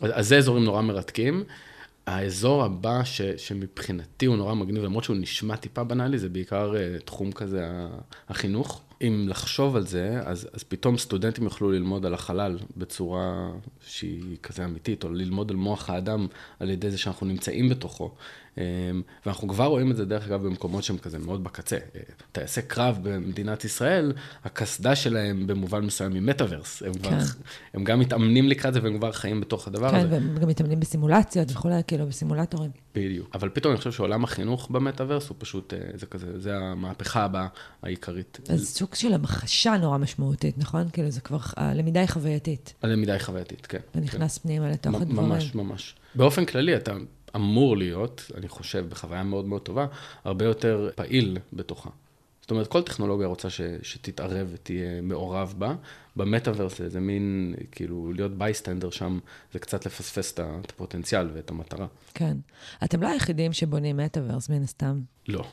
[0.00, 1.44] אז זה אזורים נורא מרתקים.
[2.06, 7.02] האזור הבא ש, שמבחינתי הוא נורא מגניב, למרות שהוא נשמע טיפה בנאלי, זה בעיקר uh,
[7.02, 7.66] תחום כזה
[8.28, 8.82] החינוך.
[9.02, 14.64] אם לחשוב על זה, אז, אז פתאום סטודנטים יוכלו ללמוד על החלל בצורה שהיא כזה
[14.64, 16.26] אמיתית, או ללמוד על מוח האדם
[16.60, 18.14] על ידי זה שאנחנו נמצאים בתוכו.
[18.58, 18.62] אמ,
[19.26, 21.76] ואנחנו כבר רואים את זה, דרך אגב, במקומות שהם כזה מאוד בקצה.
[21.76, 22.00] אה,
[22.32, 24.12] טייסי קרב במדינת ישראל,
[24.44, 26.82] הקסדה שלהם במובן מסוים היא מטאוורס.
[26.82, 27.18] הם, כן.
[27.74, 30.08] הם גם מתאמנים לקראת זה והם כבר חיים בתוך הדבר כן, הזה.
[30.08, 32.70] כן, והם גם מתאמנים בסימולציות וכולי, כאילו, בסימולטורים.
[32.94, 33.30] בדיוק.
[33.34, 37.46] אבל פתאום אני חושב שעולם החינוך במטאוורס הוא פשוט, אה, זה כזה, זה המהפכה הבאה
[37.82, 38.38] העיקרית.
[38.48, 40.88] אז סוג של המחשה נורא משמעותית, נכון?
[40.92, 42.74] כאילו, זה כבר, הלמידה היא חווייתית.
[42.82, 43.78] הלמידה היא חווייתית, כן.
[43.94, 44.42] ונכנס כן.
[44.42, 45.28] פנימה לתוך הדברים.
[45.28, 45.94] ממש, ממש.
[46.14, 46.92] באופן כללי, אתה
[47.36, 49.86] אמור להיות, אני חושב, בחוויה מאוד מאוד טובה,
[50.24, 51.90] הרבה יותר פעיל בתוכה.
[52.42, 55.74] זאת אומרת, כל טכנולוגיה רוצה ש, שתתערב ותהיה מעורב בה.
[56.16, 59.18] במטאוורס זה מין, כאילו, להיות בייסטנדר שם,
[59.52, 61.86] זה קצת לפספס את הפוטנציאל ואת המטרה.
[62.14, 62.36] כן.
[62.84, 65.00] אתם לא היחידים שבונים מטאוורס, מן הסתם.
[65.28, 65.44] לא.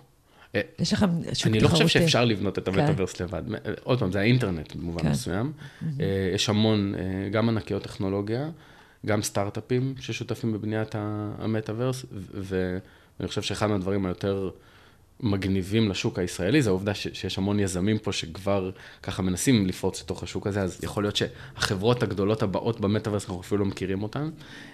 [0.55, 1.49] אה, יש לכם שוק תחרותי.
[1.49, 2.79] אני לא חושב שאפשר לבנות את כן.
[2.79, 3.23] המטאוורס כן.
[3.23, 3.43] לבד.
[3.83, 5.11] עוד פעם, זה האינטרנט במובן כן.
[5.11, 5.53] מסוים.
[5.53, 5.85] Mm-hmm.
[6.35, 8.49] יש המון, אה, גם ענקיות טכנולוגיה.
[9.05, 10.95] גם סטארט-אפים ששותפים בבניית
[11.37, 14.49] המטאוורס, ואני חושב שאחד מהדברים היותר
[15.19, 18.71] מגניבים לשוק הישראלי, זה העובדה שיש המון יזמים פה שכבר
[19.03, 23.59] ככה מנסים לפרוץ לתוך השוק הזה, אז יכול להיות שהחברות הגדולות הבאות במטאוורס, אנחנו אפילו
[23.59, 24.29] לא מכירים אותן.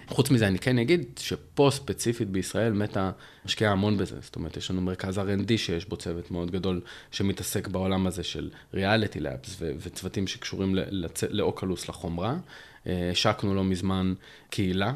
[0.07, 3.09] חוץ מזה, אני כן אגיד שפה ספציפית בישראל, מטא
[3.45, 4.15] משקיעה המון בזה.
[4.21, 6.81] זאת אומרת, יש לנו מרכז R&D שיש בו צוות מאוד גדול
[7.11, 10.75] שמתעסק בעולם הזה של ריאליטי לאפס וצוותים שקשורים
[11.29, 12.37] לאוקלוס, לחומרה.
[13.11, 14.13] השקנו לא מזמן
[14.49, 14.93] קהילה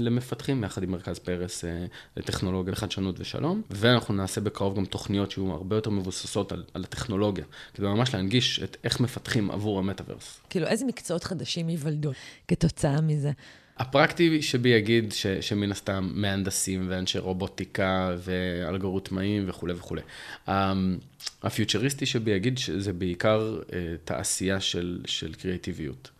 [0.00, 1.64] למפתחים, יחד עם מרכז פרס
[2.16, 7.44] לטכנולוגיה, לחדשנות ושלום, ואנחנו נעשה בקרוב גם תוכניות שיהיו הרבה יותר מבוססות על, על הטכנולוגיה,
[7.74, 10.40] כדי ממש להנגיש את איך מפתחים עבור המטאוורס.
[10.50, 12.10] כאילו, איזה מקצועות חדשים ייוולדו
[12.48, 13.32] כתוצאה מזה?
[13.78, 20.02] הפרקטי שבי יגיד ש, שמן הסתם מהנדסים ואנשי רובוטיקה ואלגוריתמאים וכולי וכולי.
[21.42, 23.72] הפיוטריסטי שבי יגיד שזה בעיקר uh,
[24.04, 26.10] תעשייה של, של קריאטיביות.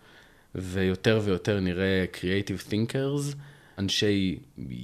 [0.55, 3.37] ויותר ויותר נראה Creative Thinkers,
[3.79, 4.39] אנשי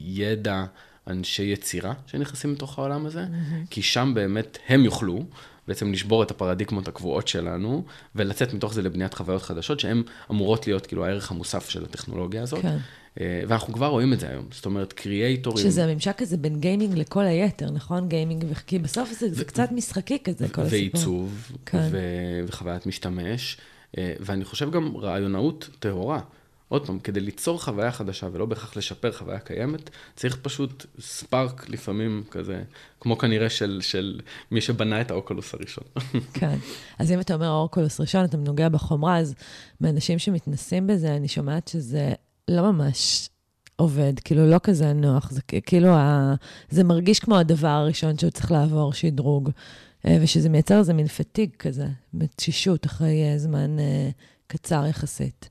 [0.05, 0.65] ידע,
[1.07, 3.67] אנשי יצירה שנכנסים לתוך העולם הזה, mm-hmm.
[3.71, 5.25] כי שם באמת הם יוכלו
[5.69, 10.87] בעצם לשבור את הפרדיגמות הקבועות שלנו, ולצאת מתוך זה לבניית חוויות חדשות, שהן אמורות להיות
[10.87, 12.63] כאילו הערך המוסף של הטכנולוגיה הזאת.
[12.63, 12.77] כן.
[13.21, 15.65] אה, ואנחנו כבר רואים את זה היום, זאת אומרת, קריאייטורים...
[15.65, 18.09] שזה הממשק הזה בין גיימינג לכל היתר, נכון?
[18.09, 19.35] גיימינג, כי בסוף זה, ו...
[19.35, 20.71] זה קצת משחקי כזה, כל הסיפור.
[20.71, 21.89] ועיצוב, כן.
[21.91, 21.99] ו...
[22.47, 23.57] וחוויית משתמש,
[23.97, 26.21] ואני חושב גם רעיונאות טהורה.
[26.71, 32.23] עוד פעם, כדי ליצור חוויה חדשה ולא בהכרח לשפר חוויה קיימת, צריך פשוט ספארק לפעמים
[32.31, 32.63] כזה,
[33.01, 35.85] כמו כנראה של, של מי שבנה את האוקולוס הראשון.
[36.39, 36.57] כן.
[36.99, 39.35] אז אם אתה אומר האוקולוס ראשון, אתה נוגע בחומרה, אז
[39.81, 42.13] מאנשים שמתנסים בזה, אני שומעת שזה
[42.49, 43.29] לא ממש
[43.77, 46.35] עובד, כאילו לא כזה נוח, זה כאילו, ה...
[46.71, 49.53] זה מרגיש כמו הדבר הראשון שהוא צריך לעבור שדרוג, אה,
[50.05, 51.87] ושזה מייצר איזה מין פתיג כזה,
[52.37, 54.11] תשישות אחרי אה, זמן אה,
[54.47, 55.51] קצר יחסית.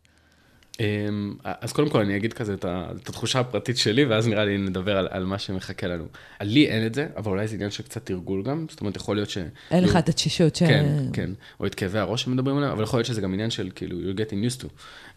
[0.79, 4.97] אמ, אז קודם כל אני אגיד כזה את, התחושה הפרטית שלי, ואז נראה לי נדבר
[4.97, 6.05] על, על מה שמחכה לנו.
[6.41, 9.15] לי אין את זה, אבל אולי זה עניין של קצת תרגול גם, זאת אומרת, יכול
[9.15, 9.37] להיות ש...
[9.71, 10.63] אין לך את התשישות ש...
[10.63, 13.69] כן, כן, או את כאבי הראש שמדברים עליהם, אבל יכול להיות שזה גם עניין של
[13.75, 14.67] כאילו, you're getting used to,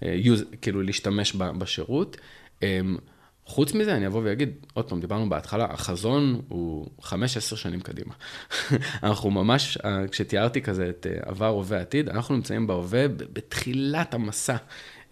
[0.02, 2.16] use, כאילו להשתמש בשירות.
[3.46, 8.14] חוץ מזה, אני אבוא ואגיד, עוד פעם, דיברנו בהתחלה, החזון הוא 5-10 שנים קדימה.
[9.02, 14.56] אנחנו ממש, אה, כשתיארתי כזה את אה, עבר, הווה, עתיד, אנחנו נמצאים בהווה בתחילת המסע.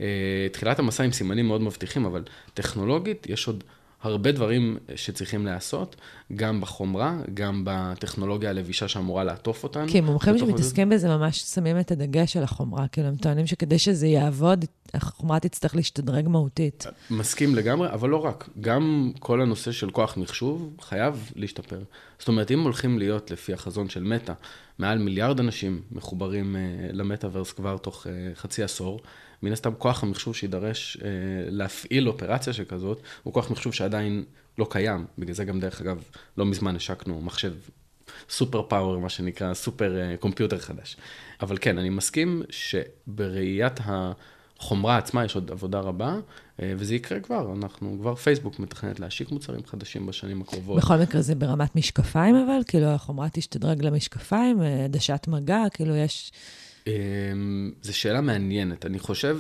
[0.01, 3.65] אה, תחילת המסע עם סימנים מאוד מבטיחים, אבל טכנולוגית יש עוד
[4.03, 5.97] הרבה דברים שצריכים להיעשות,
[6.37, 9.89] גם בחומרה, גם בטכנולוגיה הלבישה שאמורה לעטוף אותנו.
[9.89, 14.07] כי מומחים שמתעסקים בזה ממש שמים את הדגש על החומרה, כאילו הם טוענים שכדי שזה
[14.07, 16.87] יעבוד, החומרה תצטרך להשתדרג מהותית.
[17.11, 21.81] מסכים לגמרי, אבל לא רק, גם כל הנושא של כוח מחשוב חייב להשתפר.
[22.19, 24.33] זאת אומרת, אם הולכים להיות לפי החזון של מטא,
[24.81, 29.01] מעל מיליארד אנשים מחוברים uh, למטאוורס כבר תוך uh, חצי עשור,
[29.43, 31.09] מן הסתם כוח המחשוב שידרש אה,
[31.51, 34.25] להפעיל אופרציה שכזאת, הוא כוח מחשוב שעדיין
[34.59, 35.07] לא קיים.
[35.19, 36.03] בגלל זה גם, דרך אגב,
[36.39, 37.53] לא מזמן השקנו מחשב
[38.29, 40.97] סופר פאוור, מה שנקרא, סופר אה, קומפיוטר חדש.
[41.41, 43.81] אבל כן, אני מסכים שבראיית
[44.61, 46.17] החומרה עצמה יש עוד עבודה רבה,
[46.63, 47.53] אה, וזה יקרה כבר.
[47.53, 50.79] אנחנו, כבר פייסבוק מתכננת להשיק מוצרים חדשים בשנים הקרובות.
[50.79, 52.61] בכל מקרה זה ברמת משקפיים אבל?
[52.67, 56.33] כאילו החומרה תשתדרג למשקפיים, אה, עדשת מגע, כאילו יש...
[56.87, 58.87] אמ, זו שאלה מעניינת.
[58.87, 59.39] אני חושב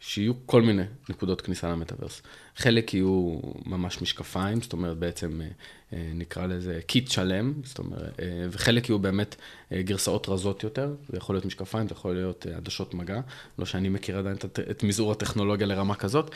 [0.00, 2.22] שיהיו כל מיני נקודות כניסה למטאוורס.
[2.56, 5.46] חלק יהיו ממש משקפיים, זאת אומרת בעצם אה,
[5.92, 9.36] אה, נקרא לזה קיט שלם, זאת אומרת, אה, וחלק יהיו באמת
[9.72, 13.20] גרסאות רזות יותר, זה יכול להיות משקפיים, זה יכול להיות עדשות מגע,
[13.58, 14.36] לא שאני מכיר עדיין
[14.70, 16.30] את מזעור הטכנולוגיה לרמה כזאת,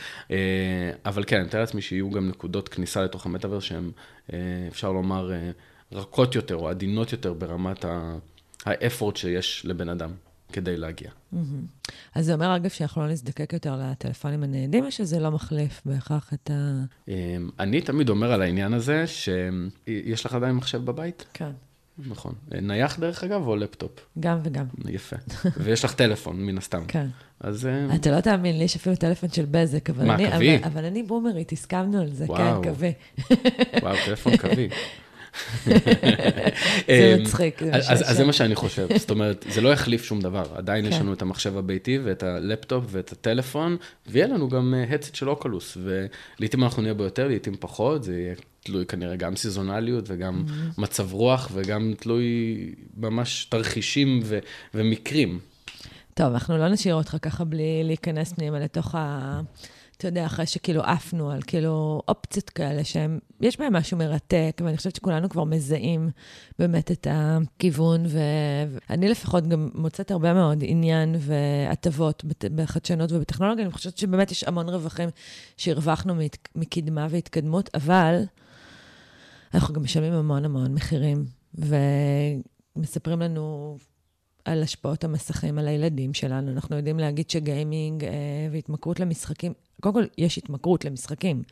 [1.05, 3.91] אבל כן, אני מתאר לעצמי שיהיו גם נקודות כניסה לתוך המטאוורס שהן,
[4.67, 5.31] אפשר לומר,
[5.91, 7.85] רכות יותר או עדינות יותר ברמת
[8.65, 10.11] האפורט שיש לבן אדם.
[10.53, 11.09] כדי להגיע.
[12.15, 16.33] אז זה אומר, אגב, שאנחנו לא נזדקק יותר לטלפונים הניידים, או שזה לא מחליף בהכרח
[16.33, 16.83] את ה...
[17.07, 21.25] אמ, אני תמיד אומר על העניין הזה, שיש לך עדיין מחשב בבית?
[21.33, 21.51] כן.
[21.97, 22.33] נכון.
[22.51, 23.91] נייח דרך אגב, או לפטופ?
[24.19, 24.65] גם וגם.
[24.89, 25.15] יפה.
[25.63, 26.85] ויש לך טלפון, מן הסתם.
[26.87, 27.07] כן.
[27.39, 27.65] אז...
[27.65, 30.23] אה, אתה לא תאמין, לי יש אפילו טלפון של בזק, אבל מה, אני...
[30.23, 30.63] מה, קווי?
[30.63, 32.93] אבל אני בומרית, הסכמנו על זה, כן, קווי.
[33.81, 34.69] וואו, טלפון קווי.
[35.65, 35.73] זה
[36.89, 37.63] אמ, מצחיק.
[37.63, 40.43] אז זה מה שאני חושב, זאת אומרת, זה לא יחליף שום דבר.
[40.55, 40.99] עדיין יש כן.
[40.99, 45.77] לנו את המחשב הביתי ואת הלפטופ ואת הטלפון, ויהיה לנו גם headset אה, של Oculus,
[45.83, 50.81] ולעיתים אנחנו נהיה בו יותר, לעיתים פחות, זה יהיה תלוי כנראה גם סיזונליות וגם mm-hmm.
[50.81, 52.25] מצב רוח וגם תלוי
[52.97, 54.19] ממש תרחישים
[54.73, 55.39] ומקרים.
[56.13, 59.41] טוב, אנחנו לא נשאיר אותך ככה בלי להיכנס פנימה לתוך ה...
[60.03, 64.77] אתה יודע, אחרי שכאילו עפנו על כאילו אופציות כאלה שהם, יש בהם משהו מרתק, ואני
[64.77, 66.09] חושבת שכולנו כבר מזהים
[66.59, 72.23] באמת את הכיוון, ואני לפחות גם מוצאת הרבה מאוד עניין והטבות
[72.55, 75.09] בחדשנות ובטכנולוגיה, אני חושבת שבאמת יש המון רווחים
[75.57, 76.13] שהרווחנו
[76.55, 78.23] מקדמה והתקדמות, אבל
[79.53, 83.77] אנחנו גם משלמים המון המון מחירים, ומספרים לנו
[84.45, 86.51] על השפעות המסכים על הילדים שלנו.
[86.51, 88.09] אנחנו יודעים להגיד שגיימינג אה,
[88.51, 89.53] והתמכרות למשחקים,
[89.83, 91.43] קודם כל, יש התמכרות למשחקים.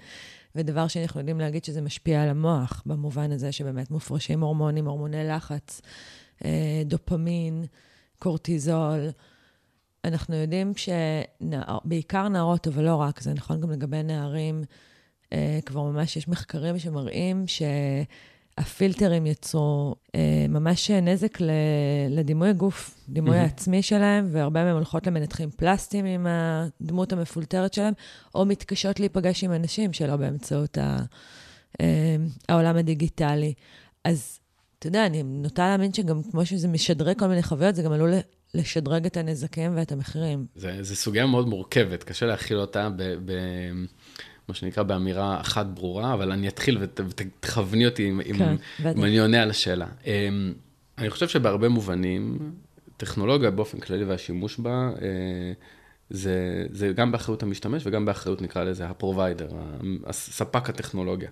[0.56, 5.28] ודבר שני, אנחנו יודעים להגיד שזה משפיע על המוח, במובן הזה שבאמת מופרשים הורמונים, הורמוני
[5.28, 5.82] לחץ,
[6.46, 7.65] אה, דופמין,
[8.20, 9.10] קורטיזול.
[10.06, 14.63] אנחנו יודעים שבעיקר נערות, אבל לא רק, זה נכון גם לגבי נערים,
[15.34, 17.48] אה, כבר ממש יש מחקרים שמראים
[18.59, 21.37] שהפילטרים יצרו אה, ממש נזק
[22.09, 23.41] לדימוי הגוף, דימוי mm-hmm.
[23.41, 27.93] העצמי שלהם, והרבה מהם הולכות למנתחים פלסטיים עם הדמות המפולטרת שלהם,
[28.35, 30.97] או מתקשות להיפגש עם אנשים שלא באמצעות ה,
[31.81, 32.15] אה,
[32.49, 33.53] העולם הדיגיטלי.
[34.03, 34.39] אז
[34.79, 38.13] אתה יודע, אני נוטה להאמין שגם כמו שזה משדרג כל מיני חוויות, זה גם עלול
[38.53, 40.45] לשדרג את הנזקים ואת המחירים.
[40.81, 43.03] זו סוגיה מאוד מורכבת, קשה להכיל אותה ב...
[43.25, 43.31] ב...
[44.51, 48.55] מה שנקרא באמירה אחת ברורה, אבל אני אתחיל ותכווני אותי אם, כן,
[48.97, 49.87] אם אני עונה על השאלה.
[50.05, 50.53] אמ,
[50.97, 52.51] אני חושב שבהרבה מובנים,
[52.97, 55.51] טכנולוגיה באופן כללי והשימוש בה, אה,
[56.09, 59.49] זה, זה גם באחריות המשתמש וגם באחריות, נקרא לזה, ה provider,
[60.11, 61.29] ספק הטכנולוגיה.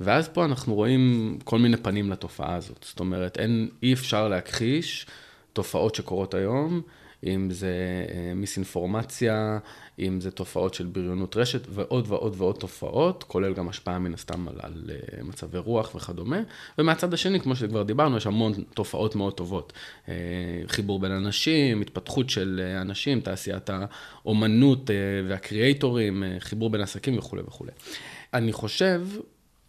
[0.00, 2.84] ואז פה אנחנו רואים כל מיני פנים לתופעה הזאת.
[2.88, 5.06] זאת אומרת, אין, אי אפשר להכחיש
[5.52, 6.82] תופעות שקורות היום,
[7.26, 9.58] אם זה אה, מיסאינפורמציה,
[9.98, 14.48] אם זה תופעות של בריונות רשת, ועוד ועוד ועוד תופעות, כולל גם השפעה מן הסתם
[14.48, 16.40] על, על אה, מצבי רוח וכדומה.
[16.78, 19.72] ומהצד השני, כמו שכבר דיברנו, יש המון תופעות מאוד טובות.
[20.08, 20.14] אה,
[20.66, 24.90] חיבור בין אנשים, התפתחות של אנשים, תעשיית האומנות
[25.28, 27.70] והקריאייטורים, חיבור בין עסקים וכולי וכולי.
[28.34, 29.00] אני חושב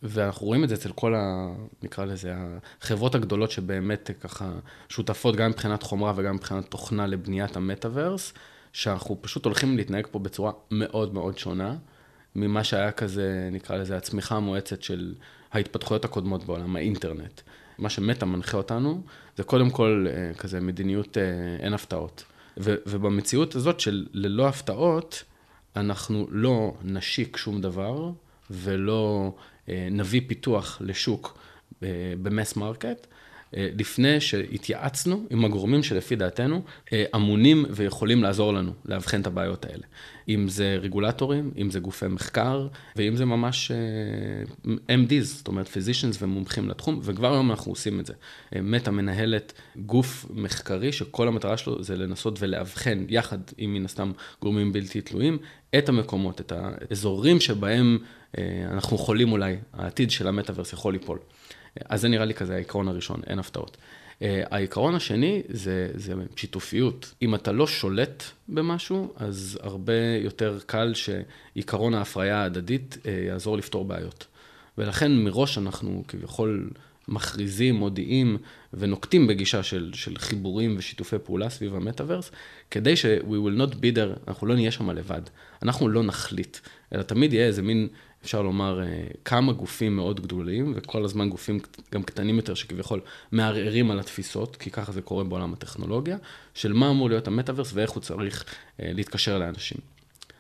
[0.03, 1.53] ואנחנו רואים את זה אצל כל ה...
[1.83, 2.33] נקרא לזה,
[2.81, 4.51] החברות הגדולות שבאמת ככה
[4.89, 8.33] שותפות גם מבחינת חומרה וגם מבחינת תוכנה לבניית המטאוורס,
[8.73, 11.75] שאנחנו פשוט הולכים להתנהג פה בצורה מאוד מאוד שונה
[12.35, 15.13] ממה שהיה כזה, נקרא לזה, הצמיחה המואצת של
[15.51, 17.41] ההתפתחויות הקודמות בעולם, האינטרנט.
[17.77, 19.01] מה שמטא מנחה אותנו,
[19.37, 21.23] זה קודם כל אה, כזה מדיניות אה,
[21.59, 22.23] אין הפתעות.
[22.57, 25.23] ו- ובמציאות הזאת של ללא הפתעות,
[25.75, 28.11] אנחנו לא נשיק שום דבר
[28.49, 31.37] ולא אה, נביא פיתוח לשוק
[31.83, 31.87] אה,
[32.21, 33.07] ב mass market,
[33.57, 36.61] אה, לפני שהתייעצנו עם הגורמים שלפי דעתנו
[37.15, 39.83] אמונים ויכולים לעזור לנו לאבחן את הבעיות האלה.
[40.29, 43.71] אם זה רגולטורים, אם זה גופי מחקר, ואם זה ממש
[44.65, 48.13] MDs, זאת אומרת physicians ומומחים לתחום, וכבר היום אנחנו עושים את זה.
[48.55, 54.73] מטה מנהלת גוף מחקרי שכל המטרה שלו זה לנסות ולאבחן, יחד עם מן הסתם גורמים
[54.73, 55.37] בלתי תלויים,
[55.77, 58.07] את המקומות, את האזורים שבהם אה,
[58.71, 61.19] אנחנו חולים אולי, העתיד של המטאוורס יכול ליפול.
[61.85, 63.77] אז זה נראה לי כזה העיקרון הראשון, אין הפתעות.
[64.21, 67.13] אה, העיקרון השני זה, זה שיתופיות.
[67.21, 73.85] אם אתה לא שולט במשהו, אז הרבה יותר קל שעיקרון ההפריה ההדדית אה, יעזור לפתור
[73.85, 74.25] בעיות.
[74.77, 76.69] ולכן מראש אנחנו כביכול
[77.07, 78.37] מכריזים, מודיעים
[78.73, 82.31] ונוקטים בגישה של, של חיבורים ושיתופי פעולה סביב המטאוורס,
[82.71, 85.21] כדי ש- we will not be there, אנחנו לא נהיה שם לבד.
[85.63, 86.57] אנחנו לא נחליט,
[86.93, 87.87] אלא תמיד יהיה איזה מין
[88.23, 91.59] אפשר לומר, אה, כמה גופים מאוד גדולים, וכל הזמן גופים
[91.93, 96.17] גם קטנים יותר שכביכול מערערים על התפיסות, כי ככה זה קורה בעולם הטכנולוגיה,
[96.53, 98.45] של מה אמור להיות המטאוורס ואיך הוא צריך
[98.79, 99.77] אה, להתקשר לאנשים.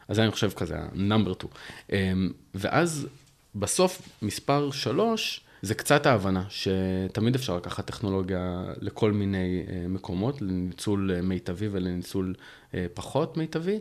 [0.07, 1.47] אז אני חושב כזה ה-number two.
[1.91, 2.13] אה,
[2.55, 3.07] ואז
[3.55, 11.67] בסוף, מספר שלוש, זה קצת ההבנה שתמיד אפשר לקחת טכנולוגיה לכל מיני מקומות, לניצול מיטבי
[11.71, 12.33] ולניצול
[12.93, 13.79] פחות מיטבי,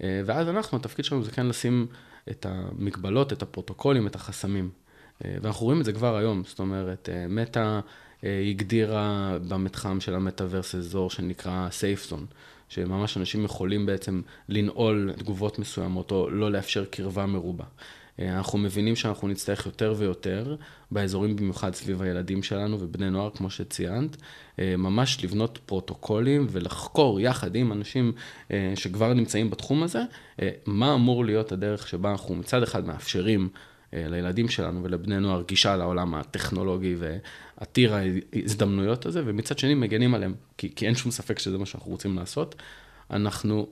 [0.00, 1.86] ואז אנחנו, התפקיד שלנו זה כן לשים
[2.30, 4.70] את המגבלות, את הפרוטוקולים, את החסמים.
[5.24, 7.80] אה, ואנחנו רואים את זה כבר היום, זאת אומרת, אה, מטא
[8.24, 12.34] אה, הגדירה במתחם של המטאוורס אזור שנקרא safe zone,
[12.68, 17.64] שממש אנשים יכולים בעצם לנעול תגובות מסוימות או לא לאפשר קרבה מרובה.
[18.18, 20.56] אנחנו מבינים שאנחנו נצטרך יותר ויותר,
[20.90, 24.16] באזורים במיוחד סביב הילדים שלנו ובני נוער, כמו שציינת,
[24.58, 28.12] ממש לבנות פרוטוקולים ולחקור יחד עם אנשים
[28.74, 30.02] שכבר נמצאים בתחום הזה,
[30.66, 33.48] מה אמור להיות הדרך שבה אנחנו מצד אחד מאפשרים
[33.92, 40.74] לילדים שלנו ולבני נוער גישה לעולם הטכנולוגי ועתיר ההזדמנויות הזה, ומצד שני מגנים עליהם, כי,
[40.74, 42.54] כי אין שום ספק שזה מה שאנחנו רוצים לעשות.
[43.10, 43.66] אנחנו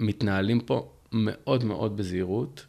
[0.00, 2.66] מתנהלים פה מאוד מאוד בזהירות.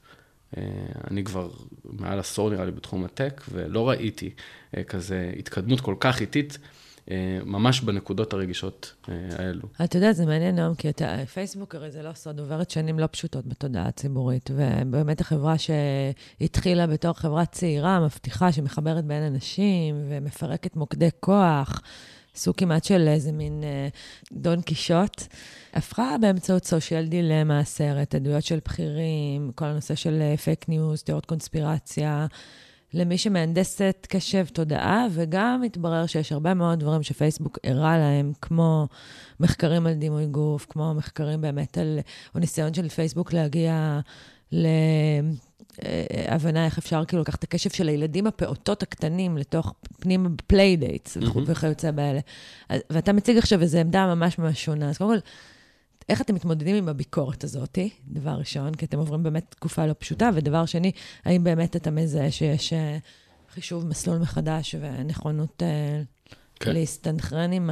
[0.57, 0.63] אה,
[1.11, 1.49] אני כבר
[1.83, 4.29] מעל עשור נראה לי בתחום הטק, ולא ראיתי
[4.77, 6.57] אה, כזה התקדמות כל כך איטית.
[7.11, 9.67] אה, ממש בנקודות הרגישות האלו.
[9.83, 13.07] אתה יודע, זה מעניין, נועם, כי אתה, פייסבוק הרי זה לא סוד, עוברת שנים לא
[13.11, 21.09] פשוטות בתודעה הציבורית, ובאמת החברה שהתחילה בתור חברה צעירה, מבטיחה, שמחברת בין אנשים ומפרקת מוקדי
[21.19, 21.81] כוח,
[22.35, 23.87] סוג כמעט של איזה מין אה,
[24.31, 25.21] דון קישוט.
[25.73, 32.27] הפכה באמצעות Social Dilemma, סרט, עדויות של בכירים, כל הנושא של פייק ניוז, תיאוריות קונספירציה,
[32.93, 38.87] למי שמהנדסת קשב תודעה, וגם התברר שיש הרבה מאוד דברים שפייסבוק הראה להם, כמו
[39.39, 41.99] מחקרים על דימוי גוף, כמו מחקרים באמת על,
[42.35, 43.99] או ניסיון של פייסבוק להגיע
[44.51, 44.67] ל...
[45.86, 51.17] אה, הבנה איך אפשר כאילו לקחת את הקשב של הילדים הפעוטות הקטנים לתוך פנים playdates
[51.17, 51.39] mm-hmm.
[51.45, 52.19] וכיוצא באלה.
[52.89, 54.89] ואתה מציג עכשיו איזו עמדה ממש ממש שונה.
[54.89, 55.19] אז קודם כל,
[56.09, 60.29] איך אתם מתמודדים עם הביקורת הזאת, דבר ראשון, כי אתם עוברים באמת תקופה לא פשוטה,
[60.36, 60.91] ודבר שני,
[61.25, 62.97] האם באמת אתה מזהה שיש אה,
[63.53, 66.01] חישוב מסלול מחדש ונכונות אה,
[66.59, 66.73] כן.
[66.73, 67.69] להסתנכרן עם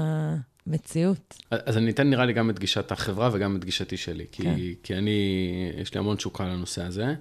[0.67, 1.37] המציאות?
[1.51, 4.55] אז אני אתן נראה לי גם את גישת החברה וגם את גישתי שלי, כי, כן.
[4.83, 5.41] כי אני,
[5.77, 7.15] יש לי המון תשוקה לנושא הזה.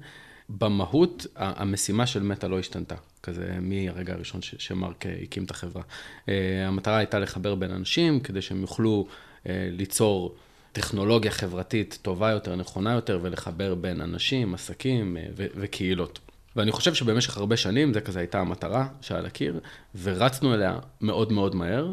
[0.59, 5.83] במהות, המשימה של מטא לא השתנתה, כזה מהרגע הראשון ש- שמרק הקים את החברה.
[6.29, 9.07] אה, המטרה הייתה לחבר בין אנשים, כדי שהם יוכלו
[9.47, 10.35] ליצור
[10.73, 16.19] טכנולוגיה חברתית טובה יותר, נכונה יותר, ולחבר בין אנשים, עסקים ו- וקהילות.
[16.57, 19.61] ואני חושב שבמשך הרבה שנים זה כזה הייתה המטרה שעל הקיר,
[20.03, 21.93] ורצנו אליה מאוד מאוד מהר.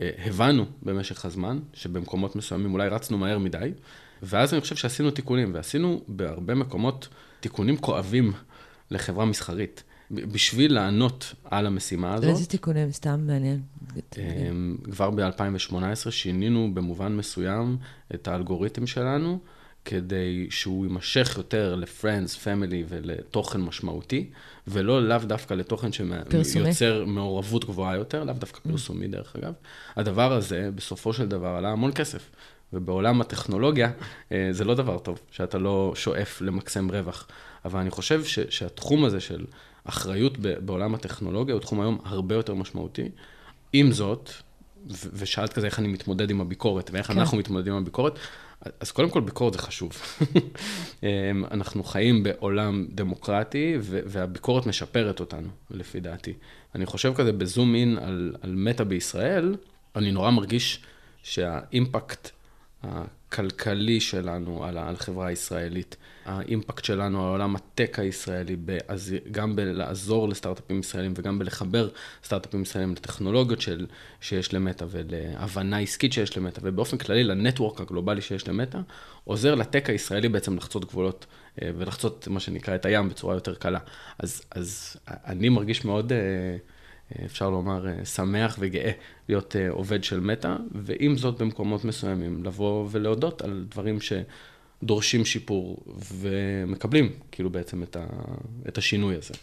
[0.00, 3.72] אה, הבנו במשך הזמן שבמקומות מסוימים אולי רצנו מהר מדי,
[4.22, 7.08] ואז אני חושב שעשינו תיקונים, ועשינו בהרבה מקומות
[7.44, 8.32] תיקונים כואבים
[8.90, 9.82] לחברה מסחרית.
[10.10, 12.28] בשביל לענות על המשימה הזאת.
[12.30, 12.92] איזה תיקונים?
[12.92, 13.60] סתם מעניין.
[14.18, 17.76] אמ, כבר ב-2018 שינינו במובן מסוים
[18.14, 19.38] את האלגוריתם שלנו,
[19.84, 24.30] כדי שהוא יימשך יותר ל-Friends, Family ולתוכן משמעותי,
[24.68, 25.90] ולא לאו דווקא לתוכן
[26.44, 28.70] שיוצר מעורבות גבוהה יותר, לאו דווקא mm.
[28.70, 29.52] פרסומי דרך אגב.
[29.96, 32.30] הדבר הזה, בסופו של דבר, עלה המון כסף.
[32.72, 33.90] ובעולם הטכנולוגיה
[34.32, 37.26] אה, זה לא דבר טוב, שאתה לא שואף למקסם רווח.
[37.64, 39.44] אבל אני חושב ש- שהתחום הזה של
[39.84, 43.08] אחריות בעולם הטכנולוגיה הוא תחום היום הרבה יותר משמעותי.
[43.72, 44.30] עם זאת,
[45.12, 47.18] ושאלת כזה איך אני מתמודד עם הביקורת, ואיך כן.
[47.18, 48.18] אנחנו מתמודדים עם הביקורת,
[48.80, 49.92] אז קודם כל ביקורת זה חשוב.
[51.02, 56.32] אמ, אנחנו חיים בעולם דמוקרטי, והביקורת משפרת אותנו, לפי דעתי.
[56.74, 59.56] אני חושב כזה בזום אין על, על מטא בישראל,
[59.96, 60.82] אני נורא מרגיש
[61.22, 62.30] שהאימפקט
[63.34, 68.56] הכלכלי שלנו על החברה הישראלית, האימפקט שלנו על עולם הטק הישראלי,
[69.30, 71.88] גם בלעזור לסטארט-אפים ישראלים וגם בלחבר
[72.24, 73.86] סטארט-אפים ישראלים לטכנולוגיות של,
[74.20, 78.78] שיש למטא ולהבנה עסקית שיש למטא, ובאופן כללי לנטוורק הגלובלי שיש למטא,
[79.24, 81.26] עוזר לטק הישראלי בעצם לחצות גבולות
[81.62, 83.78] אה, ולחצות מה שנקרא את הים בצורה יותר קלה.
[84.18, 86.12] אז, אז אני מרגיש מאוד...
[86.12, 86.18] אה,
[87.24, 88.90] אפשר לומר, אה, שמח וגאה
[89.28, 95.84] להיות אה, עובד של מטא, ועם זאת במקומות מסוימים, לבוא ולהודות על דברים שדורשים שיפור
[96.14, 98.06] ומקבלים, כאילו בעצם את, ה,
[98.68, 99.34] את השינוי הזה.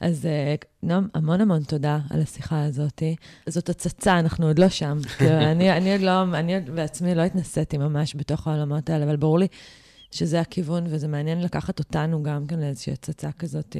[0.00, 3.02] אז אה, נועם, המון המון תודה על השיחה הזאת.
[3.46, 4.98] זאת הצצה, אנחנו עוד לא שם.
[5.18, 9.16] כאילו, אני, אני עוד לא, אני עוד בעצמי לא התנסיתי ממש בתוך העולמות האלה, אבל
[9.16, 9.46] ברור לי
[10.10, 13.76] שזה הכיוון, וזה מעניין לקחת אותנו גם כן לאיזושהי הצצה כזאת.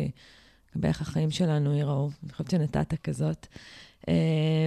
[0.75, 2.11] לגבי איך החיים שלנו ייראו.
[2.25, 3.47] אני חושבת שנתת כזאת.
[4.01, 4.05] Uh,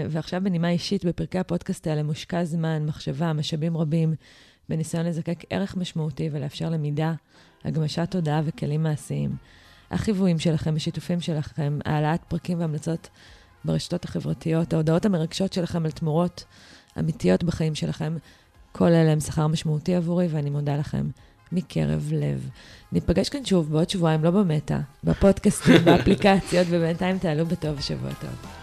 [0.09, 4.15] ועכשיו בנימה אישית, בפרקי הפודקאסט האלה מושקע זמן, מחשבה, משאבים רבים,
[4.69, 7.13] בניסיון לזקק ערך משמעותי ולאפשר למידה,
[7.63, 9.35] הגמשת תודעה וכלים מעשיים.
[9.91, 13.09] החיוויים שלכם, השיתופים שלכם, העלאת פרקים והמלצות
[13.65, 16.45] ברשתות החברתיות, ההודעות המרגשות שלכם על תמורות
[16.99, 18.17] אמיתיות בחיים שלכם,
[18.71, 21.07] כל אלה הם שכר משמעותי עבורי, ואני מודה לכם
[21.53, 22.49] מקרב לב.
[22.91, 28.62] ניפגש כאן שוב בעוד שבועיים, לא במטה, בפודקאסטים, באפליקציות, ובינתיים תעלו בטוב, שבוע טוב.